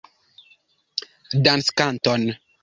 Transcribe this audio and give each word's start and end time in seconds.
Danckanton! 1.43 2.21